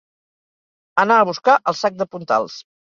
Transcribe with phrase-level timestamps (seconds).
[1.05, 2.63] Anar a buscar el sac de puntals.